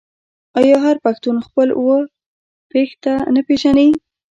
[0.59, 1.97] آیا هر پښتون خپل اوه
[2.71, 3.89] پيښته نه پیژني؟